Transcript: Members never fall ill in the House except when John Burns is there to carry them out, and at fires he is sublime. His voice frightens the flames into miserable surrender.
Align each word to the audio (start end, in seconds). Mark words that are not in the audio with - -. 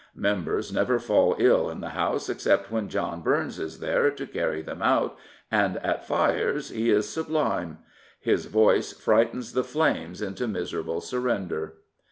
Members 0.15 0.73
never 0.73 0.97
fall 0.97 1.35
ill 1.37 1.69
in 1.69 1.79
the 1.79 1.89
House 1.89 2.27
except 2.27 2.71
when 2.71 2.89
John 2.89 3.21
Burns 3.21 3.59
is 3.59 3.79
there 3.81 4.09
to 4.09 4.25
carry 4.25 4.63
them 4.63 4.81
out, 4.81 5.15
and 5.51 5.77
at 5.85 6.07
fires 6.07 6.69
he 6.69 6.89
is 6.89 7.07
sublime. 7.07 7.77
His 8.19 8.47
voice 8.47 8.93
frightens 8.93 9.53
the 9.53 9.63
flames 9.63 10.19
into 10.19 10.47
miserable 10.47 11.01
surrender. 11.01 11.75